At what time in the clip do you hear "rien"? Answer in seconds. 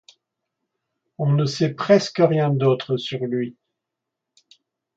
2.27-2.49